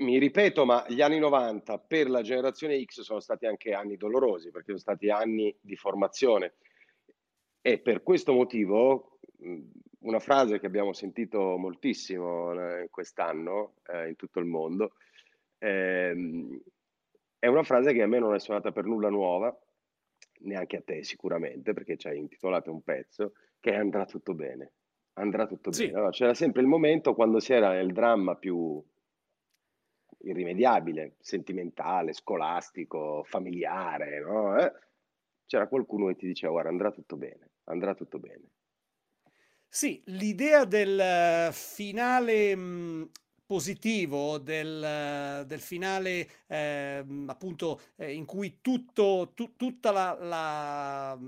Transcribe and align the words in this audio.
Mi 0.00 0.18
ripeto, 0.18 0.66
ma 0.66 0.84
gli 0.88 1.00
anni 1.00 1.18
'90 1.18 1.78
per 1.78 2.10
la 2.10 2.20
generazione 2.20 2.82
X 2.84 3.00
sono 3.00 3.18
stati 3.20 3.46
anche 3.46 3.72
anni 3.72 3.96
dolorosi, 3.96 4.50
perché 4.50 4.72
son 4.72 4.78
stati 4.80 5.08
anni 5.08 5.56
di 5.58 5.74
formazione. 5.74 6.52
E 7.64 7.80
per 7.80 8.02
questo 8.02 8.32
motivo, 8.32 9.18
una 10.00 10.20
frase 10.20 10.60
che 10.60 10.66
abbiamo 10.66 10.92
sentito 10.92 11.56
moltissimo, 11.56 12.52
ehm, 12.52 12.88
quest'anno, 12.90 13.74
ehm, 13.86 14.08
in 14.08 14.16
tutto 14.16 14.38
il 14.38 14.44
mondo, 14.46 14.92
ehm, 15.58 16.60
è 17.38 17.46
una 17.48 17.64
frase 17.64 17.92
che 17.92 18.02
a 18.02 18.06
me 18.06 18.18
non 18.20 18.34
è 18.34 18.38
suonata 18.38 18.70
per 18.72 18.84
nulla 18.84 19.08
nuova, 19.08 19.56
neanche 20.42 20.76
a 20.76 20.82
te 20.82 21.02
sicuramente, 21.02 21.72
perché 21.72 21.96
ci 21.96 22.06
hai 22.08 22.18
intitolato 22.18 22.70
un 22.70 22.82
pezzo, 22.82 23.32
che 23.58 23.74
"Andrà 23.74 24.04
tutto 24.04 24.34
bene". 24.34 24.72
Andrà 25.14 25.46
tutto 25.46 25.72
bene. 25.72 25.90
Sì. 25.90 25.96
Allora 25.96 26.10
c'era 26.10 26.34
sempre 26.34 26.60
il 26.62 26.68
momento 26.68 27.14
quando 27.14 27.40
si 27.40 27.52
era 27.52 27.70
nel 27.72 27.92
dramma 27.92 28.36
più 28.36 28.80
irrimediabile, 30.18 31.16
sentimentale, 31.20 32.12
scolastico, 32.12 33.22
familiare, 33.24 34.20
no, 34.20 34.56
eh, 34.58 34.72
c'era 35.46 35.68
qualcuno 35.68 36.06
che 36.08 36.16
ti 36.16 36.26
diceva: 36.26 36.52
"Guarda, 36.52 36.70
andrà 36.70 36.90
tutto 36.90 37.16
bene, 37.16 37.50
andrà 37.64 37.94
tutto 37.94 38.18
bene". 38.18 38.50
Sì, 39.68 40.02
l'idea 40.06 40.64
del 40.64 41.50
finale, 41.52 42.54
mhmm, 42.56 43.10
positivo, 43.44 44.38
del 44.38 45.44
del 45.46 45.60
finale, 45.60 46.26
ehm, 46.48 47.26
appunto, 47.28 47.80
ehm, 47.96 48.10
in 48.10 48.24
cui 48.24 48.58
tutto 48.62 49.32
tu 49.34 49.54
tutta 49.56 49.90
la 49.92 50.16
la 50.18 51.18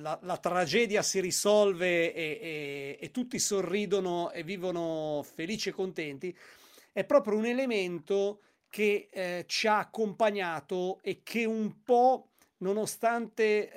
la 0.00 0.18
la 0.22 0.36
tragedia 0.38 1.02
si 1.02 1.20
risolve 1.20 2.14
e 2.14 2.38
e 2.40 2.98
e 3.00 3.10
tutti 3.10 3.38
sorridono 3.38 4.30
e 4.30 4.42
vivono 4.44 5.22
felici 5.24 5.70
e 5.70 5.72
contenti, 5.72 6.34
è 6.96 7.04
proprio 7.04 7.36
un 7.36 7.44
elemento 7.44 8.40
che, 8.70 9.08
ehm, 9.12 9.42
ci 9.46 9.66
ha 9.66 9.78
accompagnato 9.80 11.00
e 11.02 11.20
che 11.22 11.44
un 11.44 11.82
po', 11.82 12.30
nonostante, 12.58 13.70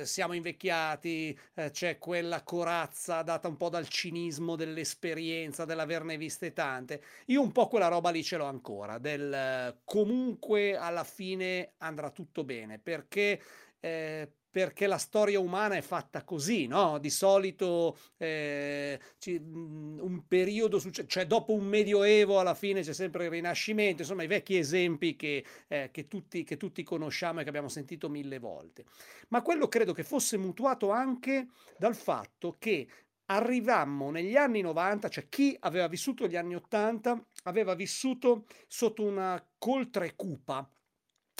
ehm, 0.00 0.02
siamo 0.02 0.32
invecchiati, 0.32 1.38
ehm, 1.54 1.70
c'è 1.70 1.98
quella 1.98 2.42
corazza 2.42 3.22
data 3.22 3.46
un 3.46 3.56
po' 3.56 3.68
dal 3.68 3.86
cinismo 3.86 4.56
dell'esperienza, 4.56 5.64
dell'averne 5.64 6.16
viste 6.16 6.52
tante, 6.52 7.00
io 7.26 7.40
un 7.40 7.52
po' 7.52 7.68
quella 7.68 7.86
roba 7.86 8.10
lì 8.10 8.24
ce 8.24 8.36
l'ho 8.36 8.46
ancora, 8.46 8.98
del 8.98 9.80
comunque 9.84 10.76
alla 10.76 11.04
fine 11.04 11.74
andrà 11.78 12.10
tutto 12.10 12.42
bene, 12.42 12.80
perché 12.80 13.40
ehm, 13.78 14.28
perché 14.56 14.86
la 14.86 14.96
storia 14.96 15.38
umana 15.38 15.74
è 15.74 15.82
fatta 15.82 16.24
così, 16.24 16.66
no, 16.66 16.96
di 16.96 17.10
solito, 17.10 17.98
ci 18.16 19.38
mhmm, 19.38 19.98
un 20.00 20.26
periodo 20.26 20.80
cioè 21.06 21.26
dopo 21.26 21.52
un 21.52 21.66
medioevo 21.66 22.40
alla 22.40 22.54
fine 22.54 22.80
c'è 22.80 22.94
sempre 22.94 23.24
il 23.24 23.30
rinascimento, 23.32 24.00
insomma 24.00 24.22
i 24.22 24.26
vecchi 24.26 24.56
esempi 24.56 25.14
che 25.14 25.44
ehm, 25.68 25.90
che 25.90 26.08
tutti 26.08 26.42
che 26.42 26.56
tutti 26.56 26.82
conosciamo 26.82 27.40
e 27.40 27.42
che 27.42 27.50
abbiamo 27.50 27.68
sentito 27.68 28.08
1000 28.08 28.38
volte. 28.38 28.86
Ma 29.28 29.42
quello 29.42 29.68
credo 29.68 29.92
che 29.92 30.04
fosse 30.04 30.38
mutuato 30.38 30.90
anche 30.90 31.48
dal 31.76 31.94
fatto 31.94 32.56
che 32.58 32.88
arrivammo 33.26 34.10
negli 34.10 34.36
anni 34.36 34.62
'90, 34.62 35.10
cioè 35.10 35.28
chi 35.28 35.54
aveva 35.60 35.86
vissuto 35.86 36.26
gli 36.26 36.36
anni 36.36 36.54
'80 36.54 37.26
aveva 37.42 37.74
vissuto 37.74 38.46
sotto 38.66 39.04
una 39.04 39.46
coltre 39.58 40.14
cupa, 40.16 40.66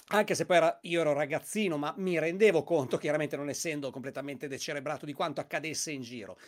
anche 0.09 0.35
se 0.35 0.47
poi 0.47 0.57
era 0.57 0.79
io 0.83 1.01
ero 1.01 1.13
ragazzino, 1.13 1.77
ma 1.77 1.95
mi 1.99 2.19
rendevo 2.19 2.63
conto, 2.63 2.97
chiaramente 2.99 3.37
non 3.37 3.49
essendo 3.49 3.91
completamente 3.91 4.49
decerebrato, 4.49 5.05
di 5.07 5.13
quanto 5.13 5.41
accadesse 5.41 5.91
in 5.93 6.03
giro. 6.03 6.39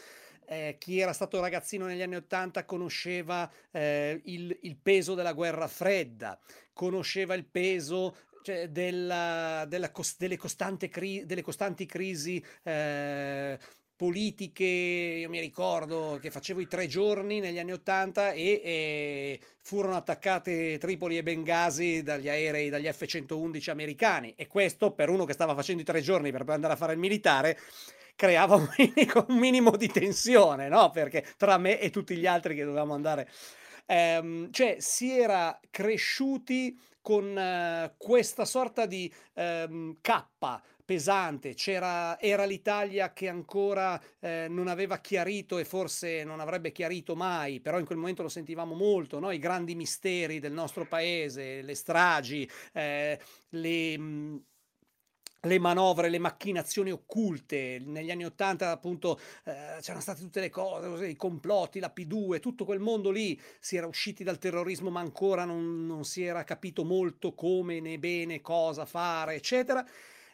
Ehm, 0.47 0.79
chi 0.79 0.99
era 1.01 1.13
stato 1.13 1.41
ragazzino 1.41 1.87
negli 1.87 2.03
anni 2.03 2.17
'80 2.17 2.65
conosceva, 2.65 3.51
ehm, 3.71 4.21
il 4.25 4.59
il 4.63 4.77
peso 4.79 5.15
della 5.15 5.33
guerra 5.33 5.67
fredda, 5.69 6.39
conosceva 6.73 7.35
il 7.35 7.47
peso, 7.47 8.17
cioè 8.41 8.69
della 8.71 9.65
della 9.69 9.91
delle 10.19 10.37
cri 10.89 11.27
delle 11.27 11.43
costanti 11.43 11.87
crisi, 11.87 12.43
ehm, 12.63 13.59
politiche. 13.99 14.65
Io 14.65 15.29
mi 15.29 15.41
ricordo 15.41 16.19
che 16.23 16.31
facevo 16.31 16.61
i 16.61 16.69
3 16.69 16.87
giorni 16.87 17.41
negli 17.41 17.59
anni 17.59 17.73
'80 17.73 18.31
e, 18.31 18.61
ehm, 18.65 19.49
furono 19.61 19.97
attaccate 19.97 20.79
Tripoli 20.79 21.19
e 21.19 21.25
Bengasi 21.25 22.05
dagli 22.05 22.29
aerei 22.29 22.71
dagli 22.71 22.87
F111 22.87 23.71
americani 23.71 24.35
e 24.37 24.47
questo 24.47 24.93
per 24.93 25.11
uno 25.11 25.25
che 25.25 25.33
stava 25.33 25.57
facendo 25.57 25.83
i 25.83 25.85
3 25.85 26.01
giorni 26.01 26.31
per 26.31 26.45
poi 26.45 26.55
andare 26.55 26.75
a 26.75 26.77
fare 26.77 26.93
il 26.93 27.01
militare, 27.01 27.59
creava 28.15 28.55
un 28.55 28.69
un 29.27 29.37
minimo 29.37 29.77
di 29.77 29.89
tensione, 29.89 30.69
no, 30.69 30.91
perché 30.91 31.27
tra 31.37 31.59
me 31.59 31.81
e 31.81 31.91
tutti 31.91 32.17
gli 32.17 32.27
altri 32.27 32.55
che 32.55 32.65
dovevamo 32.65 32.95
andare 32.95 33.29
ehm, 33.87 34.51
cioè 34.53 34.77
si 34.79 35.11
era 35.11 35.59
cresciuti 35.71 36.79
con 37.09 37.95
questa 37.97 38.45
sorta 38.45 38.85
di, 38.85 39.11
ehm, 39.35 39.97
cappa 40.03 40.63
pesante, 40.85 41.55
c'era 41.55 42.19
era 42.21 42.45
l'Italia 42.45 43.13
che 43.15 43.29
ancora, 43.29 43.99
ehm, 44.21 44.53
non 44.53 44.69
aveva 44.69 44.99
chiarito 44.99 45.57
e 45.59 45.65
forse 45.65 46.23
non 46.25 46.41
avrebbe 46.41 46.71
chiarito 46.71 47.15
mai, 47.15 47.61
però 47.61 47.79
in 47.79 47.87
quel 47.87 47.97
momento 47.99 48.23
lo 48.23 48.29
sentivamo 48.29 48.75
molto, 48.75 49.19
no, 49.21 49.31
i 49.31 49.39
grandi 49.39 49.75
misteri 49.75 50.39
del 50.39 50.53
nostro 50.53 50.87
paese, 50.87 51.63
le 51.63 51.75
stragi, 51.75 52.49
ehm, 52.75 53.17
le 53.51 53.99
mhmm, 53.99 54.43
le 55.43 55.59
manovre, 55.59 56.09
le 56.09 56.19
macchinazioni 56.19 56.91
occulte. 56.91 57.79
Negli 57.85 58.11
anni 58.11 58.25
'80 58.25 58.71
appunto, 58.71 59.19
ehm, 59.45 59.81
c'erano 59.81 60.01
state 60.01 60.21
tutte 60.21 60.41
le 60.41 60.51
cose 60.51 61.07
i 61.09 61.17
complotti, 61.17 61.79
la 61.81 61.91
P2, 61.91 62.41
tutto 62.41 62.65
quel 62.65 62.81
mondo 62.81 63.11
lì. 63.11 63.41
Si 63.61 63.77
era 63.77 63.87
usciti 63.87 64.25
dal 64.25 64.39
terrorismo, 64.39 64.91
ma 64.91 65.01
ancora 65.01 65.45
non 65.45 65.87
non 65.87 66.05
si 66.05 66.23
era 66.25 66.45
capito 66.45 66.85
molto 66.85 67.35
come, 67.35 67.81
né 67.81 67.99
bene 67.99 68.41
cosa 68.41 68.85
fare, 68.85 69.35
eccetera. 69.35 69.85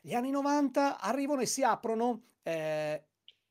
Gli 0.02 0.14
anni 0.14 0.30
'90 0.30 1.00
arrivano 1.00 1.40
e 1.40 1.46
si 1.46 1.62
aprono 1.62 2.28
ehm, 2.42 3.00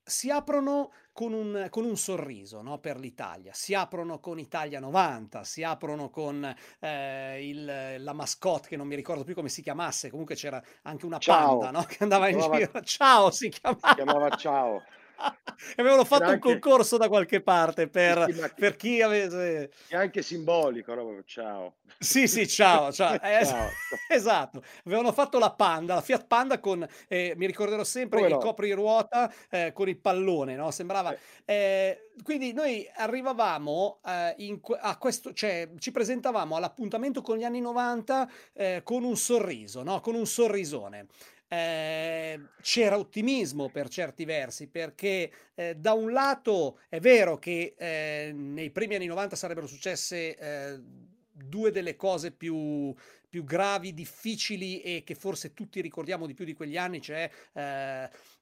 si 0.04 0.30
aprono 0.30 0.92
con 1.14 1.34
un 1.34 1.68
con 1.70 1.86
un 1.86 1.96
sorriso, 1.98 2.62
no, 2.62 2.80
per 2.80 2.98
l'Italia. 3.00 3.54
Si 3.54 3.74
aprono 3.74 4.20
con 4.20 4.40
Italia 4.40 4.80
'90, 4.80 5.44
si 5.44 5.64
aprono 5.64 6.10
con, 6.10 6.44
ehm, 6.80 7.42
il 7.42 7.96
la 8.04 8.14
mascotte 8.14 8.68
che 8.70 8.78
non 8.78 8.88
mi 8.88 8.96
ricordo 8.96 9.24
più 9.24 9.36
come 9.36 9.50
si 9.50 9.62
chiamasse, 9.62 10.10
comunque 10.10 10.36
c'era 10.36 10.62
anche 10.84 11.06
una 11.06 11.22
panda, 11.22 11.70
Ciao, 11.70 11.72
no, 11.72 11.84
che 11.88 11.98
si 12.04 12.04
andava 12.04 12.28
in 12.30 12.38
chiamava 12.38 12.60
giro. 12.60 12.82
Ciao 12.82 13.32
si 13.32 13.50
si 13.76 13.94
chiamava. 13.94 13.96
chiamava 13.96 14.30
Ciao. 14.36 14.84
Avevano 15.78 16.04
fatto 16.06 16.32
un 16.32 16.40
anche 16.40 16.40
concorso 16.40 16.98
da 16.98 17.08
qualche 17.08 17.42
parte 17.42 17.90
Sì, 18.06 18.14
per 18.18 18.18
sì, 18.20 18.34
che 18.34 18.54
per 18.58 18.76
chi 18.76 19.02
avesse 19.02 19.70
È 19.90 19.96
anche 19.96 20.22
simbolico, 20.22 20.94
no, 20.94 21.24
"ciao". 21.24 21.78
Sì, 22.00 22.28
sì, 22.28 22.48
ciao, 22.48 22.92
cia 22.92 23.20
eh, 23.22 23.40
Ciao. 23.40 23.78
esatto. 24.08 24.62
Avevano 24.86 25.14
fatto 25.14 25.40
la 25.40 25.54
Panda, 25.54 25.94
la 25.96 26.02
Fiat 26.02 26.28
Panda 26.28 26.60
con 26.60 26.86
ehm, 27.08 27.38
mi 27.38 27.46
ricorderò 27.46 27.84
sempre 27.86 28.20
Come 28.20 28.28
il 28.28 28.36
no. 28.36 28.38
copriruota, 28.38 29.32
ehm, 29.50 29.72
con 29.72 29.88
il 29.88 29.98
pallone, 30.00 30.56
no, 30.56 30.70
sembrava 30.72 31.14
Eh. 31.14 31.20
ehm, 31.46 31.96
quindi 32.24 32.52
noi 32.52 32.86
arrivavamo, 32.94 34.02
ehm, 34.06 34.34
in 34.38 34.60
a 34.82 34.98
questo 34.98 35.32
cioè 35.34 35.70
ci 35.78 35.92
presentavamo 35.92 36.56
all'appuntamento 36.58 37.22
con 37.22 37.38
gli 37.38 37.44
anni 37.46 37.62
'90, 37.62 38.30
ehm, 38.54 38.84
con 38.84 39.04
un 39.06 39.16
sorriso, 39.16 39.82
no, 39.84 40.02
con 40.02 40.16
un 40.16 40.26
sorrisone. 40.26 41.08
Ehm, 41.54 42.50
c'era 42.62 42.98
ottimismo 42.98 43.70
per 43.70 43.88
certi 43.90 44.26
versi, 44.26 44.68
perché, 44.68 45.32
ehm, 45.54 45.74
da 45.74 45.94
un 45.94 46.12
lato 46.12 46.80
è 46.90 47.00
vero 47.00 47.38
che, 47.38 47.76
ehm, 47.78 48.54
nei 48.54 48.72
primi 48.72 48.96
anni 48.96 49.06
'90 49.06 49.36
sarebbero 49.36 49.68
successe, 49.68 50.36
ehm, 50.36 51.12
2 51.32 51.72
delle 51.72 51.96
cose 51.96 52.32
più 52.32 52.94
più 53.34 53.44
gravi, 53.44 53.96
difficili 53.96 54.80
e 54.82 55.02
che 55.04 55.16
forse 55.16 55.54
tutti 55.56 55.82
ricordiamo 55.82 56.28
di 56.28 56.36
più 56.36 56.46
di 56.46 56.54
quegli 56.54 56.78
anni, 56.78 57.02
cioè, 57.02 57.30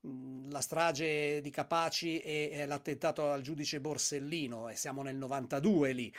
mhmm, 0.01 0.51
la 0.51 0.59
strage 0.61 1.39
di 1.41 1.49
Capaci 1.49 2.19
e 2.19 2.49
e 2.53 2.65
l'attentato 2.65 3.29
al 3.31 3.41
giudice 3.41 3.79
Borsellino 3.81 4.69
e 4.69 4.75
siamo 4.75 5.01
nel 5.01 5.15
'92 5.15 5.91
lì. 5.93 6.13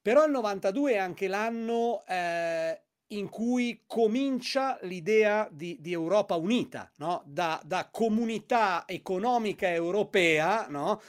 Però 0.00 0.24
il 0.24 0.30
'92 0.30 0.92
è 0.94 0.96
anche 0.98 1.26
l'anno, 1.28 2.04
ehm, 2.06 2.76
in 3.08 3.28
cui 3.28 3.82
comincia 3.86 4.78
l'idea 4.82 5.48
di 5.50 5.76
di 5.80 5.92
Europa 5.92 6.34
unita, 6.36 6.90
no, 6.96 7.22
da 7.26 7.60
da 7.64 7.88
comunità 7.90 8.84
economica 8.86 9.70
europea, 9.70 10.66
no, 10.68 11.00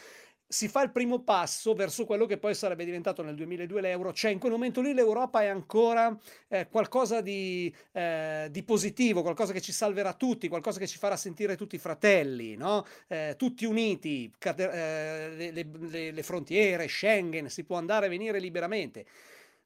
si 0.52 0.68
fa 0.68 0.82
il 0.82 0.92
primo 0.92 1.22
passo 1.22 1.74
verso 1.76 2.06
quello 2.06 2.26
che 2.26 2.38
poi 2.40 2.56
sarebbe 2.56 2.84
diventato 2.84 3.22
nel 3.22 3.36
2002 3.36 3.82
l'euro, 3.82 4.12
cioè 4.14 4.32
in 4.32 4.40
quel 4.40 4.52
momento 4.52 4.82
lì 4.82 4.94
l'Europa 4.94 5.42
è 5.44 5.46
ancora, 5.48 6.18
ehm, 6.48 6.70
qualcosa 6.70 7.22
di 7.22 7.72
ehm, 7.92 8.48
di 8.48 8.64
positivo, 8.64 9.22
qualcosa 9.22 9.54
che 9.54 9.62
ci 9.62 9.72
salverà 9.72 10.14
tutti, 10.14 10.48
qualcosa 10.48 10.80
che 10.80 10.88
ci 10.88 10.98
farà 10.98 11.16
sentire 11.18 11.56
tutti 11.56 11.78
fratelli, 11.78 12.56
no, 12.56 12.84
ehm, 13.08 13.36
tutti 13.36 13.66
uniti, 13.66 14.32
cate 14.40 14.64
ehm, 14.72 15.54
le 15.54 15.66
le 15.90 16.12
le 16.12 16.24
frontiere, 16.24 16.88
Schengen, 16.88 17.50
si 17.50 17.64
può 17.64 17.78
andare 17.78 18.08
e 18.08 18.10
venire 18.10 18.40
liberamente. 18.40 19.06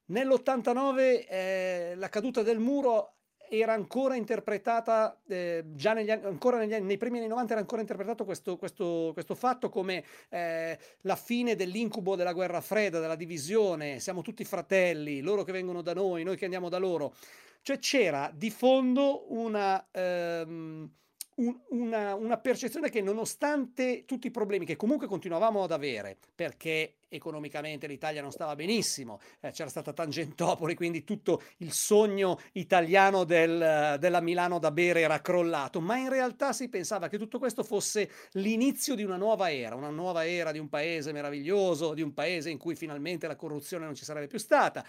Nell'89, 0.06 1.26
ehm, 1.28 2.00
la 2.00 2.10
caduta 2.10 2.42
del 2.42 2.60
muro 2.60 3.16
era 3.50 3.74
ancora 3.74 4.16
interpretata, 4.16 5.22
eh, 5.28 5.64
già 5.74 5.94
negli 5.94 6.10
anni, 6.10 6.26
ancora 6.26 6.58
negli 6.58 6.74
anni, 6.74 6.86
nei 6.86 6.98
primi 6.98 7.20
anni 7.20 7.28
90 7.28 7.52
era 7.52 7.62
ancora 7.62 7.82
interpretato 7.82 8.26
questo, 8.26 8.58
questo, 8.58 9.12
questo 9.14 9.36
fatto 9.36 9.70
come 9.70 10.04
eh, 10.30 10.78
la 11.02 11.16
fine 11.16 11.56
dell'incubo 11.56 12.16
della 12.16 12.34
guerra 12.34 12.62
fredda, 12.62 13.00
della 13.00 13.16
divisione, 13.16 14.00
siamo 14.00 14.22
tutti 14.22 14.44
fratelli, 14.44 15.22
loro 15.22 15.44
che 15.44 15.52
vengono 15.52 15.82
da 15.82 15.94
noi, 15.94 16.24
noi 16.24 16.36
che 16.36 16.46
andiamo 16.46 16.70
da 16.70 16.80
loro. 16.80 17.14
Cioè 17.62 17.78
c'era 17.80 18.32
di 18.34 18.50
fondo 18.50 19.32
una... 19.34 19.88
Ehm, 19.92 20.92
un, 21.36 21.58
una, 21.70 22.16
una, 22.16 22.38
percezione 22.38 22.90
che 22.90 23.02
nonostante 23.02 24.06
tutti 24.06 24.28
i 24.28 24.32
problemi 24.32 24.66
che 24.66 24.76
comunque 24.76 25.08
continuavamo 25.08 25.64
ad 25.64 25.72
avere, 25.72 26.18
perché 26.34 26.96
economicamente 27.08 27.88
l'Italia 27.88 28.22
non 28.22 28.32
stava 28.32 28.56
benissimo, 28.56 29.20
eh, 29.40 29.52
c'era 29.52 29.70
stata 29.70 29.94
Tangentopoli, 29.94 30.76
quindi 30.76 31.04
tutto 31.04 31.42
il 31.58 31.72
sogno 31.72 32.40
italiano 32.54 33.24
del, 33.24 33.98
della 34.00 34.20
Milano 34.22 34.60
da 34.60 34.72
bere 34.72 35.02
era 35.02 35.22
crollato, 35.22 35.80
ma 35.80 35.98
in 35.98 36.10
realtà 36.10 36.54
si 36.54 36.70
pensava 36.70 37.08
che 37.08 37.18
tutto 37.18 37.40
questo 37.40 37.64
fosse 37.64 38.10
l'inizio 38.34 38.96
di 38.96 39.04
una 39.04 39.18
nuova 39.18 39.52
era, 39.52 39.76
una 39.76 39.90
nuova 39.90 40.26
era 40.28 40.52
di 40.52 40.60
un 40.60 40.70
paese 40.70 41.12
meraviglioso, 41.12 41.94
di 41.94 42.02
un 42.02 42.14
paese 42.14 42.50
in 42.50 42.58
cui 42.58 42.76
finalmente 42.76 43.28
la 43.28 43.36
corruzione 43.36 43.86
non 43.86 43.96
ci 43.96 44.06
sarebbe 44.06 44.28
più 44.28 44.40
stata 44.40 44.86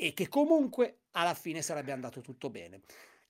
e 0.00 0.12
che 0.14 0.28
comunque 0.28 1.00
alla 1.12 1.34
fine 1.34 1.60
sarebbe 1.60 1.90
andato 1.90 2.20
tutto 2.20 2.50
bene 2.50 2.82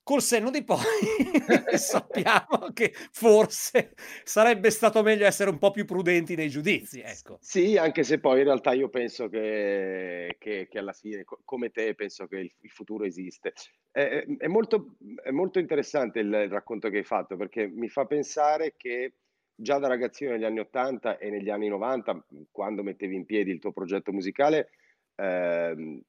col 0.09 0.23
senno 0.23 0.51
di 0.51 0.65
poi 0.65 0.79
sappiamo 1.77 2.71
che 2.73 2.95
forse 2.95 3.93
sarebbe 4.25 4.71
stato 4.71 5.03
meglio 5.03 5.27
essere 5.27 5.51
un 5.51 5.59
po' 5.59 5.71
più 5.71 5.85
prudenti 5.85 6.35
nei 6.35 6.49
giudizi. 6.49 7.01
Ecco. 7.01 7.37
Sì, 7.43 7.77
anche 7.77 8.05
se 8.05 8.19
poi 8.19 8.39
in 8.39 8.45
realtà 8.45 8.73
io 8.73 8.89
penso 8.89 9.29
che, 9.29 10.37
che, 10.39 10.67
che 10.71 10.79
alla 10.79 10.95
fine, 10.95 11.27
come 11.45 11.69
te, 11.69 11.95
penso 11.95 12.27
che 12.27 12.39
il, 12.39 12.51
il 12.61 12.71
futuro 12.71 13.05
esiste. 13.05 13.53
È, 13.91 14.25
è, 14.39 14.47
molto, 14.47 14.97
è, 15.23 15.31
molto, 15.31 15.59
interessante 15.59 16.21
il, 16.21 16.33
il 16.33 16.51
racconto 16.51 16.89
che 16.89 16.97
hai 16.97 17.05
fatto 17.05 17.37
perché 17.37 17.67
mi 17.67 17.91
fa 17.91 18.07
pensare 18.07 18.77
che 18.79 19.13
già 19.55 19.77
da 19.77 19.89
ragazzino 19.89 20.31
negli 20.31 20.45
anni 20.45 20.61
80 20.61 21.19
e 21.19 21.29
negli 21.29 21.51
anni 21.51 21.69
90, 21.69 22.25
quando 22.51 22.83
mettevi 22.83 23.15
in 23.15 23.27
piedi 23.27 23.51
il 23.51 23.59
tuo 23.59 23.73
progetto 23.73 24.11
musicale, 24.11 24.71
eh, 25.17 26.01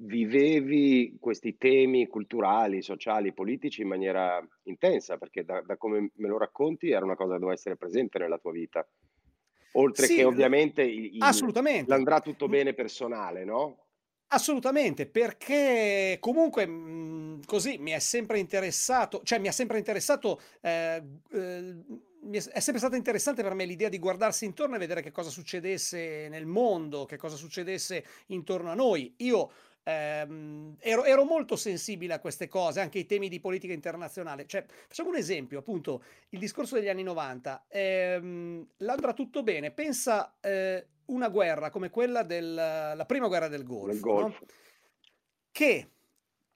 vivevi 0.00 1.16
questi 1.18 1.56
temi 1.56 2.06
culturali, 2.06 2.82
sociali, 2.82 3.32
politici 3.32 3.82
in 3.82 3.88
maniera 3.88 4.46
intensa, 4.64 5.16
perché 5.16 5.44
da, 5.44 5.60
da, 5.62 5.76
come 5.76 6.10
me 6.14 6.28
lo 6.28 6.38
racconti 6.38 6.90
era 6.90 7.04
una 7.04 7.16
cosa 7.16 7.32
che 7.32 7.38
doveva 7.38 7.56
essere 7.56 7.76
presente 7.76 8.18
nella 8.18 8.38
tua 8.38 8.52
vita. 8.52 8.86
Oltre 9.72 10.06
sì, 10.06 10.16
che 10.16 10.24
ovviamente 10.24 10.82
il, 10.82 11.20
assolutamente. 11.20 11.90
l'andrà 11.90 12.20
tutto 12.20 12.48
bene 12.48 12.74
personale, 12.74 13.44
no? 13.44 13.86
Assolutamente, 14.28 15.06
perché 15.06 16.18
comunque 16.20 16.66
mh, 16.66 17.44
così 17.44 17.78
mi 17.78 17.92
è 17.92 17.98
sempre 17.98 18.38
interessato, 18.38 19.22
cioè 19.24 19.38
mi 19.38 19.48
ha 19.48 19.52
sempre 19.52 19.78
interessato, 19.78 20.40
eh, 20.60 21.02
eh, 21.32 21.76
è 22.52 22.60
sempre 22.60 22.78
stata 22.78 22.96
interessante 22.96 23.42
per 23.42 23.54
me 23.54 23.64
l'idea 23.64 23.88
di 23.88 23.98
guardarsi 23.98 24.44
intorno 24.44 24.76
e 24.76 24.78
vedere 24.78 25.02
che 25.02 25.12
cosa 25.12 25.30
succedesse 25.30 26.28
nel 26.28 26.46
mondo, 26.46 27.04
che 27.04 27.16
cosa 27.16 27.36
succedesse 27.36 28.04
intorno 28.26 28.70
a 28.70 28.74
noi. 28.74 29.14
Io 29.18 29.50
ehm, 29.88 30.76
ero, 30.80 31.04
ero, 31.04 31.24
molto 31.24 31.56
sensibile 31.56 32.14
a 32.14 32.20
queste 32.20 32.48
cose, 32.48 32.80
anche 32.80 32.98
ai 32.98 33.06
temi 33.06 33.28
di 33.28 33.40
politica 33.40 33.72
internazionale. 33.72 34.46
Cioè, 34.46 34.64
facciamo 34.86 35.08
un 35.08 35.16
esempio, 35.16 35.58
appunto, 35.58 36.02
il 36.30 36.38
discorso 36.38 36.74
degli 36.74 36.88
anni 36.88 37.02
90. 37.02 37.66
Ehm, 37.68 38.66
l'andrà 38.78 39.14
tutto 39.14 39.42
bene. 39.42 39.70
Pensa 39.70 40.36
eh, 40.40 40.86
una 41.06 41.28
guerra 41.28 41.70
come 41.70 41.90
quella 41.90 42.22
della 42.22 43.04
prima 43.06 43.28
guerra 43.28 43.48
del 43.48 43.64
Golfo, 43.64 44.20
no? 44.20 44.36
che 45.50 45.88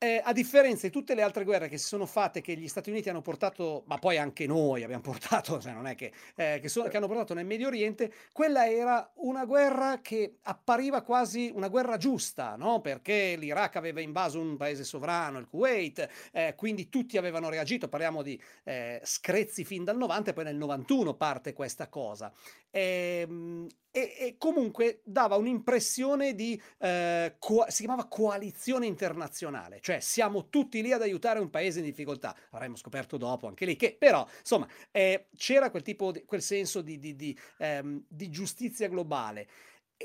eh, 0.03 0.21
a 0.21 0.33
differenza 0.33 0.89
di 0.89 0.93
tutte 0.93 1.15
le 1.15 1.23
altre 1.23 1.45
guerre 1.45 1.69
che 1.69 1.79
si 1.79 1.87
sono 1.87 2.07
fatte, 2.07 2.41
che 2.41 2.57
gli 2.57 2.67
Stati 2.67 2.91
Uniti 2.91 3.09
hanno 3.09 3.21
portato, 3.21 3.85
ma 3.87 3.99
poi 3.99 4.19
anche 4.19 4.49
noi 4.49 4.83
abbiamo 4.83 5.03
portato, 5.07 5.61
cioè 5.61 5.73
non 5.73 5.87
è 5.87 5.95
che, 5.95 6.13
eh, 6.35 6.59
che, 6.61 6.69
sono, 6.69 6.89
che, 6.89 6.97
hanno 6.97 7.07
portato 7.07 7.35
nel 7.35 7.47
Medio 7.47 7.69
Oriente, 7.69 8.13
quella 8.33 8.69
era 8.69 9.09
una 9.19 9.45
guerra 9.45 10.01
che 10.01 10.39
appariva 10.43 11.03
quasi 11.03 11.53
una 11.55 11.69
guerra 11.69 11.99
giusta, 11.99 12.57
no? 12.57 12.81
perché 12.81 13.37
l'Iraq 13.39 13.77
aveva 13.77 14.01
invaso 14.01 14.41
un 14.41 14.57
paese 14.57 14.83
sovrano, 14.83 15.39
il 15.39 15.47
Kuwait, 15.47 16.09
eh, 16.33 16.55
quindi 16.57 16.89
tutti 16.89 17.17
avevano 17.17 17.49
reagito, 17.49 17.87
parliamo 17.87 18.23
di 18.23 18.41
eh, 18.65 19.01
screzzi 19.05 19.65
fin 19.65 19.85
dal 19.85 19.97
90 19.97 20.31
e 20.31 20.33
poi 20.33 20.45
nel 20.45 20.57
91 20.57 21.15
parte 21.15 21.53
questa 21.53 21.87
cosa. 21.87 22.33
Ehm, 22.75 23.69
e, 23.95 24.17
e, 24.19 24.37
comunque 24.39 25.03
dava 25.05 25.37
un'impressione 25.37 26.35
di, 26.35 26.61
eh, 26.79 27.37
co- 27.39 27.67
si 27.69 27.85
chiamava 27.85 28.09
coalizione 28.09 28.87
internazionale, 28.87 29.81
cioè 29.83 29.92
siamo 30.01 30.49
tutti 30.49 30.83
lì 30.83 30.93
ad 30.93 31.03
aiutare 31.03 31.41
un 31.41 31.51
paese 31.51 31.81
in 31.81 31.85
difficoltà. 31.85 32.37
Avremmo 32.51 32.77
scoperto 32.77 33.17
dopo 33.17 33.47
anche 33.47 33.65
lì 33.65 33.77
che 33.77 33.97
però, 33.99 34.27
insomma, 34.39 34.69
eh, 34.91 35.29
c'era 35.37 35.71
quel 35.71 35.83
tipo, 35.83 36.13
di, 36.13 36.25
quel 36.25 36.43
senso 36.43 36.81
di, 36.81 36.99
di, 36.99 37.17
di, 37.17 37.39
ehm, 37.59 38.05
di 38.09 38.31
giustizia 38.31 38.89
globale 38.89 39.49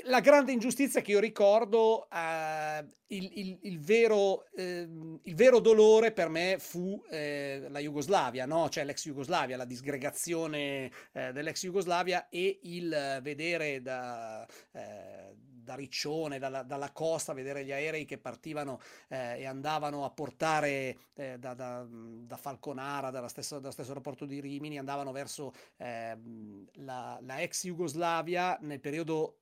la 0.04 0.20
grande 0.20 0.52
ingiustizia 0.52 1.00
che 1.00 1.12
io 1.12 1.20
ricordo, 1.20 2.08
eh, 2.10 2.84
il, 3.08 3.30
il, 3.34 3.58
il, 3.62 3.80
vero, 3.80 4.46
eh, 4.54 4.88
il, 5.22 5.34
vero, 5.34 5.60
dolore 5.60 6.12
per 6.12 6.28
me 6.28 6.56
fu 6.58 7.02
eh, 7.10 7.66
la 7.68 7.80
Jugoslavia, 7.80 8.46
no? 8.46 8.68
cioè 8.68 8.84
l'ex 8.84 9.04
Jugoslavia, 9.04 9.56
la 9.56 9.64
disgregazione 9.64 10.90
eh, 11.12 11.32
dell'ex 11.32 11.62
Jugoslavia 11.62 12.28
e 12.28 12.60
il 12.62 13.18
vedere 13.22 13.80
da, 13.82 14.46
eh, 14.72 15.34
da 15.68 15.74
Riccione, 15.74 16.38
dalla, 16.38 16.62
dalla, 16.62 16.92
costa, 16.92 17.34
vedere 17.34 17.62
gli 17.62 17.72
aerei 17.72 18.06
che 18.06 18.16
partivano 18.16 18.80
eh, 19.08 19.40
e 19.40 19.44
andavano 19.44 20.06
a 20.06 20.10
portare 20.10 20.96
da, 21.12 21.52
da, 21.52 21.86
da, 21.86 22.36
Falconara, 22.38 23.28
stessa, 23.28 23.58
dallo 23.58 23.72
stesso 23.72 23.90
aeroporto 23.90 24.24
di 24.24 24.40
Rimini, 24.40 24.78
andavano 24.78 25.12
verso 25.12 25.52
ehm, 25.76 26.64
la, 26.76 27.18
la 27.20 27.42
ex 27.42 27.64
Jugoslavia 27.64 28.56
nel 28.62 28.80
periodo 28.80 29.40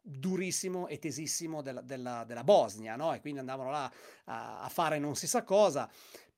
durissimo 0.00 0.88
e 0.88 0.98
tesissimo 0.98 1.60
della, 1.60 1.82
della, 1.82 2.24
della 2.24 2.44
Bosnia, 2.44 2.96
no? 2.96 3.12
E 3.12 3.20
quindi 3.20 3.40
andavano 3.40 3.70
là 3.70 3.92
a, 4.24 4.62
a, 4.62 4.68
fare 4.68 4.98
non 4.98 5.16
si 5.16 5.26
sa 5.26 5.42
cosa. 5.42 5.88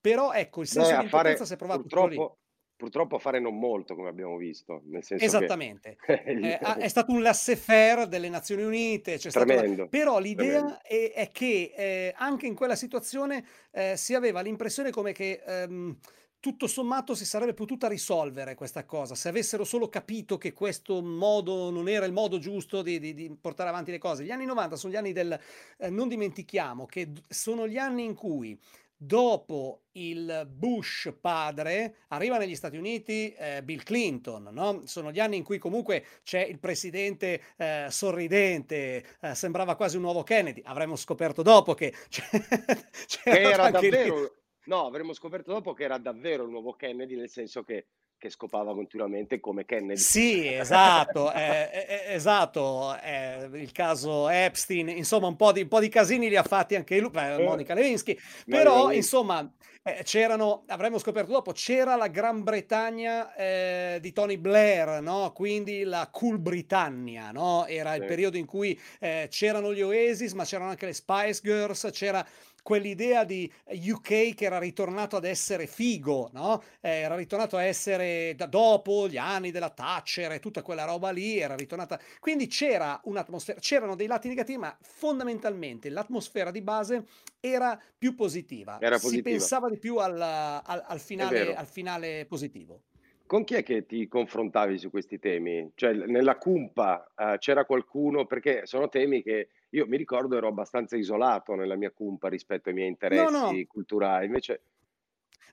Però 0.00 0.32
ecco, 0.32 0.62
il 0.62 0.66
senso 0.66 0.90
Beh, 0.90 0.98
di 0.98 1.04
impotenza 1.04 1.44
si 1.44 1.52
è 1.52 1.56
provato 1.56 1.82
purtroppo, 1.82 2.38
purtroppo 2.80 3.16
a 3.16 3.18
fare 3.18 3.38
non 3.38 3.58
molto, 3.58 3.94
come 3.94 4.08
abbiamo 4.08 4.38
visto. 4.38 4.82
Esattamente. 5.18 5.98
Che... 6.10 6.22
eh, 6.24 6.58
è 6.58 6.88
stato 6.88 7.12
un 7.12 7.20
laissez-faire 7.20 8.08
delle 8.08 8.30
Nazioni 8.30 8.62
Unite. 8.62 9.18
Tremendo. 9.18 9.82
Una... 9.82 9.86
Però 9.88 10.18
l'idea 10.18 10.80
è, 10.80 11.12
è, 11.14 11.28
che 11.30 11.72
eh, 11.76 12.14
anche 12.16 12.46
in 12.46 12.54
quella 12.54 12.76
situazione 12.76 13.44
eh, 13.70 13.96
si 13.96 14.14
aveva 14.14 14.40
l'impressione 14.40 14.90
come 14.90 15.12
che... 15.12 15.42
Ehm, 15.46 15.98
tutto 16.40 16.66
sommato 16.66 17.14
si 17.14 17.26
sarebbe 17.26 17.52
potuta 17.52 17.86
risolvere 17.86 18.54
questa 18.54 18.86
cosa 18.86 19.14
se 19.14 19.28
avessero 19.28 19.62
solo 19.62 19.90
capito 19.90 20.38
che 20.38 20.54
questo 20.54 21.02
modo 21.02 21.68
non 21.68 21.86
era 21.86 22.06
il 22.06 22.14
modo 22.14 22.38
giusto 22.38 22.80
di, 22.80 22.98
di, 22.98 23.12
di 23.12 23.36
portare 23.38 23.68
avanti 23.68 23.90
le 23.90 23.98
cose. 23.98 24.24
Gli 24.24 24.30
anni 24.30 24.46
90 24.46 24.76
sono 24.76 24.90
gli 24.90 24.96
anni 24.96 25.12
del... 25.12 25.38
Eh, 25.76 25.90
non 25.90 26.08
dimentichiamo 26.08 26.86
che 26.86 27.12
sono 27.28 27.68
gli 27.68 27.76
anni 27.76 28.04
in 28.04 28.14
cui 28.14 28.58
dopo 29.02 29.84
il 29.92 30.46
Bush 30.46 31.10
padre 31.18 31.96
arriva 32.08 32.36
negli 32.36 32.54
Stati 32.54 32.76
Uniti 32.76 33.32
eh, 33.32 33.62
Bill 33.62 33.82
Clinton, 33.82 34.50
no? 34.52 34.82
sono 34.84 35.10
gli 35.10 35.18
anni 35.18 35.38
in 35.38 35.42
cui 35.42 35.56
comunque 35.56 36.04
c'è 36.22 36.42
il 36.42 36.58
presidente 36.58 37.40
eh, 37.56 37.86
sorridente, 37.88 39.16
eh, 39.22 39.34
sembrava 39.34 39.74
quasi 39.74 39.96
un 39.96 40.02
nuovo 40.02 40.22
Kennedy, 40.22 40.60
avremmo 40.66 40.96
scoperto 40.96 41.40
dopo 41.40 41.72
che, 41.72 41.94
era 43.24 43.70
davvero 43.70 44.34
No, 44.64 44.86
avremmo 44.86 45.14
scoperto 45.14 45.52
dopo 45.52 45.72
che 45.72 45.84
era 45.84 45.98
davvero 45.98 46.44
il 46.44 46.50
nuovo 46.50 46.74
Kennedy, 46.74 47.16
nel 47.16 47.30
senso 47.30 47.64
che, 47.64 47.86
che 48.20 48.28
scopava 48.28 48.74
continuamente 48.74 49.40
come 49.40 49.64
Kennedy. 49.64 49.98
Sì, 49.98 50.46
esatto, 50.46 51.32
eh, 51.32 51.70
eh, 51.72 52.14
esatto, 52.14 52.94
eh, 53.00 53.48
il 53.54 53.72
caso 53.72 54.28
Epstein, 54.28 54.90
insomma 54.90 55.26
un 55.26 55.36
po' 55.36 55.52
di, 55.52 55.62
un 55.62 55.68
po 55.68 55.80
di 55.80 55.88
casini 55.88 56.28
li 56.28 56.36
ha 56.36 56.42
fatti 56.42 56.76
anche 56.76 57.00
lui, 57.00 57.10
eh, 57.14 57.42
Monica 57.42 57.72
Lewinsky, 57.72 58.16
però 58.44 58.88
Lewinsky. 58.88 58.96
insomma 58.96 59.50
eh, 59.82 60.02
c'erano, 60.04 60.64
avremmo 60.66 60.98
scoperto 60.98 61.32
dopo, 61.32 61.52
c'era 61.52 61.96
la 61.96 62.08
Gran 62.08 62.42
Bretagna 62.42 63.34
eh, 63.34 63.98
di 64.02 64.12
Tony 64.12 64.36
Blair, 64.36 65.00
no? 65.00 65.32
quindi 65.34 65.84
la 65.84 66.10
Cool 66.12 66.38
Britannia, 66.38 67.30
no? 67.30 67.64
era 67.64 67.94
sì. 67.94 68.00
il 68.00 68.04
periodo 68.04 68.36
in 68.36 68.44
cui 68.44 68.78
eh, 68.98 69.28
c'erano 69.30 69.72
gli 69.72 69.80
Oasis, 69.80 70.32
ma 70.34 70.44
c'erano 70.44 70.68
anche 70.68 70.84
le 70.84 70.92
Spice 70.92 71.40
Girls, 71.42 71.88
c'era 71.90 72.22
quell'idea 72.70 73.24
di 73.24 73.52
UK 73.64 74.34
che 74.34 74.44
era 74.44 74.60
ritornato 74.60 75.16
ad 75.16 75.24
essere 75.24 75.66
figo, 75.66 76.30
no? 76.34 76.62
Eh, 76.80 77.00
era 77.00 77.16
ritornato 77.16 77.56
a 77.56 77.64
essere 77.64 78.34
da 78.36 78.46
dopo 78.46 79.08
gli 79.08 79.16
anni 79.16 79.50
della 79.50 79.70
Thatcher 79.70 80.30
e 80.30 80.38
tutta 80.38 80.62
quella 80.62 80.84
roba 80.84 81.10
lì, 81.10 81.40
era 81.40 81.56
ritornata. 81.56 81.98
Quindi 82.20 82.46
c'era 82.46 83.00
un'atmosfera, 83.02 83.58
c'erano 83.58 83.96
dei 83.96 84.06
lati 84.06 84.28
negativi, 84.28 84.56
ma 84.56 84.76
fondamentalmente 84.80 85.88
l'atmosfera 85.88 86.52
di 86.52 86.62
base 86.62 87.06
era 87.40 87.76
più 87.98 88.14
positiva. 88.14 88.78
Era 88.80 89.00
positiva. 89.00 89.28
Si 89.28 89.36
pensava 89.36 89.68
di 89.68 89.76
più 89.76 89.96
al, 89.96 90.20
al, 90.20 90.84
al, 90.86 91.00
finale, 91.00 91.52
al 91.52 91.66
finale 91.66 92.24
positivo. 92.26 92.82
Con 93.30 93.44
chi 93.44 93.54
è 93.54 93.62
che 93.62 93.86
ti 93.86 94.08
confrontavi 94.08 94.76
su 94.76 94.90
questi 94.90 95.20
temi? 95.20 95.70
Cioè, 95.76 95.92
nella 95.92 96.36
cumpa 96.36 97.12
uh, 97.14 97.38
c'era 97.38 97.64
qualcuno, 97.64 98.26
perché 98.26 98.66
sono 98.66 98.88
temi 98.88 99.22
che 99.22 99.50
io 99.68 99.86
mi 99.86 99.96
ricordo 99.96 100.36
ero 100.36 100.48
abbastanza 100.48 100.96
isolato 100.96 101.54
nella 101.54 101.76
mia 101.76 101.92
cumpa 101.92 102.28
rispetto 102.28 102.70
ai 102.70 102.74
miei 102.74 102.88
interessi 102.88 103.32
no, 103.32 103.52
no. 103.52 103.66
culturali, 103.68 104.26
invece... 104.26 104.62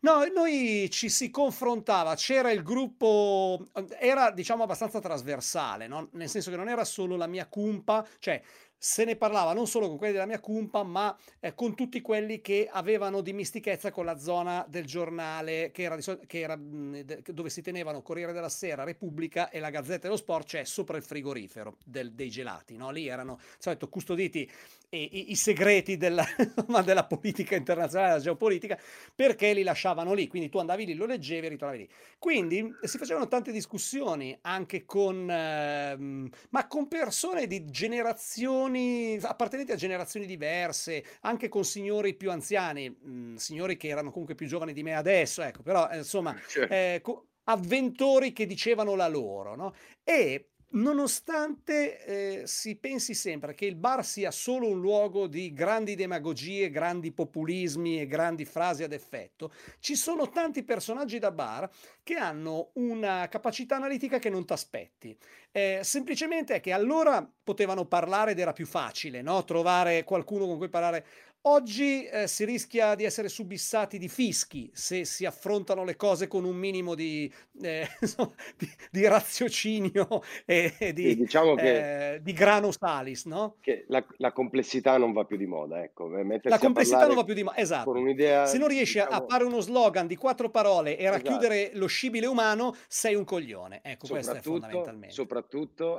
No, 0.02 0.26
noi 0.34 0.90
ci 0.90 1.08
si 1.08 1.30
confrontava, 1.30 2.16
c'era 2.16 2.50
il 2.50 2.64
gruppo, 2.64 3.68
era 4.00 4.32
diciamo 4.32 4.64
abbastanza 4.64 5.00
trasversale, 5.00 5.88
no? 5.88 6.10
nel 6.14 6.30
senso 6.30 6.50
che 6.50 6.56
non 6.56 6.70
era 6.70 6.84
solo 6.84 7.16
la 7.16 7.28
mia 7.28 7.48
cumpa, 7.48 8.04
cioè 8.18 8.42
se 8.78 9.04
ne 9.06 9.16
parlava 9.16 9.54
non 9.54 9.68
solo 9.68 9.88
con 9.88 9.98
quelli 9.98 10.14
della 10.14 10.26
mia 10.26 10.40
cumpa, 10.40 10.84
ma 10.84 11.16
eh, 11.40 11.54
con 11.56 11.76
tutti 11.76 12.02
quelli 12.02 12.42
che 12.42 12.70
avevano 12.72 13.22
dimistichezza 13.22 13.92
con 13.92 14.06
la 14.06 14.18
zona 14.18 14.66
del 14.68 14.86
giornale 14.86 15.72
che 15.72 15.84
era, 15.84 15.98
che 15.98 16.40
era 16.40 16.56
dove 16.58 17.50
si 17.50 17.62
tenevano 17.62 18.02
Corriere 18.02 18.34
della 18.34 18.50
Sera, 18.50 18.84
Repubblica 18.84 19.50
e 19.50 19.60
la 19.60 19.70
Gazzetta 19.70 20.04
dello 20.04 20.18
Sport, 20.18 20.48
cioè 20.48 20.64
sopra 20.64 20.98
il 20.98 21.04
frigorifero 21.04 21.78
del, 21.84 22.14
dei 22.14 22.30
gelati. 22.30 22.78
No? 22.78 22.92
Lì 22.92 23.08
erano 23.08 23.40
solito 23.58 23.90
custoditi 23.90 24.50
i, 24.90 25.32
i, 25.32 25.36
segreti 25.36 25.98
della, 25.98 26.26
della, 26.84 27.06
politica 27.06 27.56
internazionale, 27.56 28.12
della 28.12 28.24
geopolitica, 28.24 28.80
perché 29.14 29.54
li 29.54 29.64
lasciavano 29.64 30.14
lì. 30.14 30.28
Quindi 30.28 30.50
tu 30.50 30.60
andavi 30.60 30.86
lì, 30.86 30.94
lo 30.94 31.06
leggevi 31.06 31.46
e 31.46 31.50
ritrovavi 31.50 31.80
lì. 31.80 31.90
Quindi 32.18 32.74
si 32.84 32.98
facevano 32.98 33.28
tante 33.28 33.52
discussioni 33.52 34.38
anche 34.42 34.86
con, 34.86 35.30
eh, 35.30 36.30
ma 36.50 36.68
con 36.68 36.88
persone 36.88 37.48
di 37.48 37.66
generazioni, 37.66 39.18
appartenenti 39.22 39.72
a 39.74 39.76
generazioni 39.76 40.26
diverse, 40.26 41.04
anche 41.22 41.50
con 41.50 41.66
signori 41.66 42.14
più 42.14 42.32
anziani, 42.32 42.90
mh, 42.90 43.10
mm, 43.10 43.36
signori 43.36 43.76
che 43.76 43.90
erano 43.90 44.12
comunque 44.12 44.36
più 44.36 44.48
giovani 44.48 44.74
di 44.74 44.84
me 44.84 44.96
adesso, 44.96 45.42
ecco, 45.42 45.64
però 45.64 45.90
eh, 45.90 45.98
insomma, 45.98 46.36
certo. 46.48 46.74
eh, 46.74 47.02
avventori 47.46 48.32
che 48.32 48.46
dicevano 48.46 48.96
la 48.96 49.08
loro, 49.08 49.56
no? 49.56 49.74
E 50.04 50.52
Nonostante 50.70 52.04
eh, 52.42 52.42
si 52.46 52.76
pensi 52.76 53.14
sempre 53.14 53.54
che 53.54 53.66
il 53.66 53.76
bar 53.76 54.06
sia 54.06 54.32
solo 54.32 54.68
un 54.68 54.82
luogo 54.82 55.28
di 55.28 55.54
grandi 55.54 55.96
demagogie, 55.96 56.70
grandi 56.70 57.14
populismi 57.14 58.02
e 58.02 58.06
grandi 58.06 58.44
frasi 58.44 58.84
ad 58.84 58.92
effetto, 58.92 59.54
ci 59.80 59.96
sono 59.96 60.28
tanti 60.30 60.64
personaggi 60.64 61.20
da 61.20 61.32
bar 61.32 61.70
che 62.04 62.16
hanno 62.16 62.72
una 62.74 63.30
capacità 63.30 63.78
analitica 63.78 64.20
che 64.20 64.30
non 64.30 64.46
ti 64.46 64.52
aspetti. 64.52 65.18
Eh, 65.52 65.80
semplicemente 65.82 66.56
è 66.56 66.60
che 66.60 66.72
allora 66.72 67.28
potevano 67.44 67.86
parlare 67.86 68.32
ed 68.32 68.40
era 68.40 68.54
più 68.54 68.66
facile 68.66 69.22
no? 69.22 69.44
trovare 69.44 70.04
qualcuno 70.04 70.46
con 70.46 70.58
cui 70.58 70.70
parlare. 70.70 71.06
Oggi 71.42 72.04
eh, 72.04 72.28
si 72.28 72.44
rischia 72.44 72.94
di 72.96 73.06
essere 73.06 73.30
subissati 73.30 73.98
di 73.98 74.10
fischi 74.10 74.70
se 74.74 75.06
si 75.06 75.24
affrontano 75.24 75.86
le 75.86 75.96
cose 75.96 76.28
con 76.28 76.44
un 76.44 76.58
minimo 76.58 76.94
di, 76.94 77.32
eh, 77.62 77.88
di, 78.58 78.70
di 78.92 79.08
raziocinio 79.08 80.22
e, 80.46 80.76
e 80.78 80.92
di, 80.92 81.16
diciamo 81.16 81.56
che, 81.56 82.16
eh, 82.16 82.22
di 82.22 82.34
grano 82.34 82.72
salis, 82.72 83.26
no? 83.26 83.56
Che 83.62 83.86
la, 83.88 84.06
la, 84.18 84.34
complessità 84.34 84.98
non 84.98 85.14
va 85.14 85.24
più 85.24 85.38
di 85.38 85.46
moda, 85.46 85.82
ecco. 85.82 86.10
La 86.10 86.60
complessità 86.60 87.08
non 87.08 87.16
va 87.16 87.24
più 87.24 87.34
di 87.34 87.44
moda, 87.44 87.56
esatto. 87.56 87.94
se 87.94 88.58
non 88.58 88.68
riesci 88.68 89.00
diciamo... 89.00 89.16
a 89.16 89.26
fare 89.26 89.46
uno 89.46 89.62
slogan 89.62 90.06
di 90.06 90.18
quattro 90.18 90.50
parole 90.50 90.98
e 90.98 91.06
esatto. 91.06 91.16
racchiudere 91.16 91.72
lo 91.76 91.88
scibile 91.88 92.26
umano, 92.26 92.76
sei 92.90 93.16
un 93.16 93.24
coglione. 93.24 93.80
Ecco, 93.84 94.08
questo 94.08 94.34
è 94.34 94.42
fondamentalmente. 94.42 95.16
Soprattutto, 95.16 95.47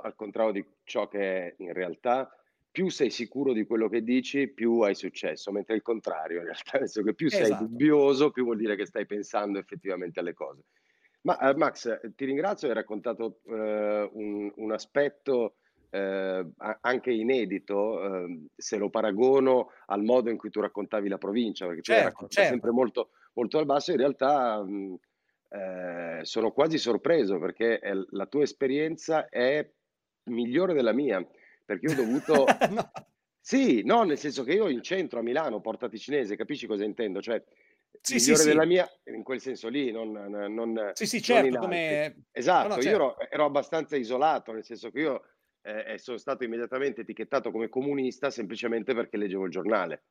al 0.02 0.14
contrario 0.14 0.52
di 0.52 0.64
ciò 0.85 1.09
che 1.09 1.21
è 1.21 1.55
in 1.59 1.73
realtà, 1.73 2.31
più 2.71 2.90
sei 2.90 3.11
sicuro 3.11 3.52
di 3.52 3.64
quello 3.64 3.88
che 3.88 4.02
dici, 4.02 4.49
più 4.49 4.81
hai 4.81 4.95
successo, 4.95 5.50
mentre 5.50 5.75
il 5.75 5.83
contrario 5.83 6.38
in 6.38 6.45
realtà, 6.45 6.78
nel 6.78 6.88
senso 6.88 7.02
che 7.02 7.14
più 7.14 7.28
sei 7.28 7.43
esatto. 7.43 7.64
dubbioso, 7.64 8.31
più 8.31 8.45
vuol 8.45 8.57
dire 8.57 8.76
che 8.76 8.87
stai 8.87 9.07
pensando 9.07 9.59
effettivamente 9.59 10.21
alle 10.21 10.35
cose. 10.35 10.62
Ma 11.23 11.37
uh, 11.40 11.57
Max, 11.57 12.12
ti 12.14 12.25
ringrazio, 12.25 12.69
hai 12.69 12.75
raccontato 12.75 13.40
uh, 13.45 13.52
un, 13.52 14.52
un, 14.55 14.73
aspetto 14.73 15.57
uh, 15.90 16.52
anche 16.81 17.11
inedito, 17.11 18.28
se 18.55 18.76
lo 18.76 18.90
paragono 18.90 19.73
al 19.87 20.02
modo 20.02 20.31
in 20.31 20.37
cui 20.37 20.50
tu 20.50 20.61
raccontavi 20.61 21.09
la 21.09 21.19
provincia, 21.19 21.67
perché 21.67 21.81
tu 21.81 21.90
certo, 21.90 22.00
hai 22.00 22.11
raccontato 22.11 22.40
certo. 22.40 22.50
sempre 22.50 22.71
molto, 22.71 23.11
molto 23.33 23.59
al 23.59 23.67
basso, 23.67 23.90
in 23.90 23.97
realtà 23.97 24.62
mh, 24.62 24.99
sono 26.22 26.52
quasi 26.52 26.78
sorpreso 26.78 27.38
perché 27.38 27.80
la 28.10 28.26
tua 28.26 28.42
esperienza 28.42 29.28
è 29.28 29.68
migliore 30.25 30.75
della 30.75 30.92
mia 30.92 31.26
perché 31.68 31.87
io 31.87 31.92
ho 31.92 31.96
dovuto... 31.96 32.44
no. 32.70 32.90
Sì, 33.40 33.82
no, 33.82 34.02
nel 34.02 34.18
senso 34.18 34.42
che 34.42 34.52
io 34.52 34.68
in 34.68 34.82
centro 34.82 35.20
a 35.20 35.22
Milano, 35.22 35.60
Porta 35.60 35.88
Ticinese, 35.88 36.37
capisci 36.37 36.66
cosa 36.66 36.84
intendo? 36.84 37.22
Cioè, 37.22 37.42
sì, 38.00 38.14
migliore 38.14 38.40
sì, 38.40 38.48
della 38.48 38.62
sì. 38.62 38.68
mia, 38.68 38.90
in 39.04 39.22
quel 39.22 39.40
senso 39.40 39.68
lì, 39.68 39.90
non... 39.90 40.12
non 40.12 40.90
sì, 40.92 41.06
sì, 41.06 41.22
certo, 41.22 41.58
come... 41.58 42.25
Esatto, 42.30 42.68
no, 42.68 42.75
no, 42.75 42.82
certo. 42.82 42.88
io 42.88 42.94
ero, 42.94 43.30
ero, 43.30 43.44
abbastanza 43.44 43.96
isolato, 43.96 44.52
nel 44.52 44.64
senso 44.64 44.90
che 44.90 45.00
io 45.00 45.22
eh, 45.62 45.96
sono 45.98 46.18
stato 46.18 46.44
immediatamente 46.44 47.02
etichettato 47.02 47.50
come 47.50 47.68
comunista 47.68 48.30
semplicemente 48.30 48.94
perché 48.94 49.16
leggevo 49.16 49.44
il 49.44 49.50
giornale. 49.50 50.04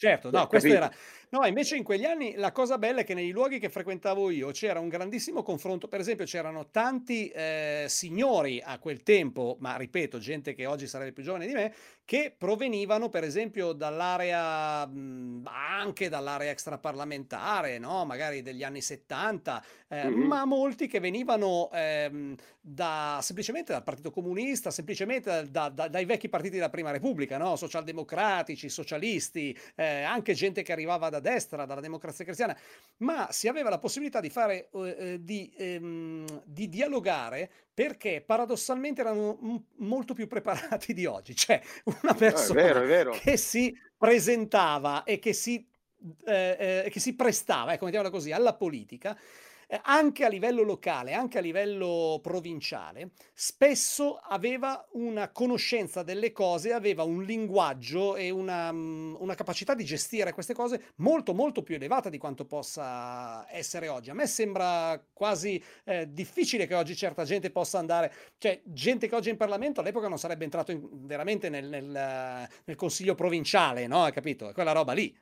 Certo, 0.00 0.30
no, 0.30 0.46
questo 0.46 0.68
era... 0.68 0.90
No, 1.32 1.46
invece 1.46 1.76
in 1.76 1.84
quegli 1.84 2.06
anni 2.06 2.34
la 2.34 2.50
cosa 2.50 2.76
bella 2.76 3.02
è 3.02 3.04
che 3.04 3.14
nei 3.14 3.30
luoghi 3.30 3.60
che 3.60 3.68
frequentavo 3.68 4.30
io 4.30 4.50
c'era 4.50 4.80
un 4.80 4.88
grandissimo 4.88 5.44
confronto, 5.44 5.86
per 5.86 6.00
esempio 6.00 6.24
c'erano 6.24 6.70
tanti 6.70 7.28
eh, 7.28 7.84
signori 7.86 8.60
a 8.64 8.80
quel 8.80 9.04
tempo, 9.04 9.56
ma 9.60 9.76
ripeto, 9.76 10.18
gente 10.18 10.54
che 10.54 10.66
oggi 10.66 10.88
sarebbe 10.88 11.12
più 11.12 11.22
giovane 11.22 11.46
di 11.46 11.52
me, 11.52 11.72
che 12.04 12.34
provenivano 12.36 13.08
per 13.08 13.22
esempio 13.22 13.72
dall'area, 13.72 14.84
mh, 14.86 15.42
anche 15.44 16.08
dall'area 16.08 16.50
extraparlamentare, 16.50 17.78
no? 17.78 18.04
magari 18.04 18.42
degli 18.42 18.64
anni 18.64 18.80
70, 18.80 19.64
eh, 19.86 20.08
mm-hmm. 20.08 20.26
ma 20.26 20.44
molti 20.44 20.88
che 20.88 20.98
venivano 20.98 21.70
eh, 21.72 22.34
da, 22.60 23.20
semplicemente 23.22 23.72
dal 23.72 23.84
Partito 23.84 24.10
Comunista, 24.10 24.72
semplicemente 24.72 25.48
da, 25.48 25.68
da, 25.68 25.86
dai 25.86 26.04
vecchi 26.04 26.28
partiti 26.28 26.56
della 26.56 26.70
Prima 26.70 26.90
Repubblica, 26.90 27.38
no? 27.38 27.54
socialdemocratici, 27.54 28.68
socialisti, 28.68 29.56
eh, 29.76 29.89
anche 29.90 30.34
gente 30.34 30.62
che 30.62 30.72
arrivava 30.72 31.08
da 31.08 31.20
destra, 31.20 31.66
dalla 31.66 31.80
democrazia 31.80 32.24
cristiana, 32.24 32.56
ma 32.98 33.28
si 33.30 33.48
aveva 33.48 33.70
la 33.70 33.78
possibilità 33.78 34.20
di 34.20 34.30
fare, 34.30 34.68
eh, 34.72 34.96
eh 34.98 35.18
di, 35.22 35.52
ehm, 35.56 36.42
di 36.44 36.68
dialogare 36.68 37.50
perché 37.72 38.22
paradossalmente 38.24 39.00
erano 39.00 39.38
m- 39.40 39.64
molto 39.86 40.14
più 40.14 40.26
preparati 40.26 40.92
di 40.92 41.06
oggi. 41.06 41.34
Cioè, 41.34 41.60
una 42.02 42.14
persona 42.14 42.60
è 42.60 42.64
vero, 42.64 42.82
è 42.82 42.86
vero. 42.86 43.10
che 43.12 43.36
si 43.36 43.76
presentava 43.96 45.04
e 45.04 45.18
che 45.18 45.32
si, 45.32 45.66
eh, 46.26 46.82
eh, 46.84 46.90
che 46.90 47.00
si 47.00 47.14
prestava, 47.14 47.72
ecco, 47.72 47.84
mettiamola 47.84 48.12
così, 48.12 48.32
alla 48.32 48.54
politica, 48.54 49.16
eh, 49.72 49.80
anche 49.84 50.24
a 50.24 50.28
livello 50.28 50.62
locale, 50.62 51.12
anche 51.12 51.38
a 51.38 51.40
livello 51.40 52.18
provinciale, 52.20 53.10
spesso 53.32 54.16
aveva 54.16 54.84
una 54.94 55.30
conoscenza 55.30 56.02
delle 56.02 56.32
cose, 56.32 56.72
aveva 56.72 57.04
un 57.04 57.22
linguaggio 57.22 58.16
e 58.16 58.30
una, 58.30 58.72
mm, 58.72 59.14
una 59.18 59.34
capacità 59.36 59.74
di 59.74 59.84
gestire 59.84 60.32
queste 60.32 60.54
cose 60.54 60.86
molto 60.96 61.34
molto 61.34 61.62
più 61.62 61.76
elevata 61.76 62.08
di 62.08 62.18
quanto 62.18 62.46
possa 62.46 63.46
essere 63.48 63.86
oggi. 63.86 64.10
A 64.10 64.14
me 64.14 64.26
sembra 64.26 65.00
quasi 65.12 65.62
eh, 65.84 66.12
difficile 66.12 66.66
che 66.66 66.74
oggi 66.74 66.96
certa 66.96 67.22
gente 67.22 67.52
possa 67.52 67.78
andare, 67.78 68.12
cioè 68.38 68.60
gente 68.64 69.06
che 69.06 69.14
oggi 69.14 69.28
è 69.28 69.32
in 69.32 69.38
Parlamento 69.38 69.80
all'epoca 69.80 70.08
non 70.08 70.18
sarebbe 70.18 70.42
entrato 70.42 70.72
in, 70.72 71.06
veramente 71.06 71.48
nel, 71.48 71.68
nel, 71.68 71.84
nel, 71.84 72.76
consiglio 72.76 73.14
provinciale, 73.14 73.86
no? 73.86 74.02
Hai 74.02 74.12
capito? 74.12 74.50
Quella 74.52 74.72
roba 74.72 74.94
lì. 74.94 75.16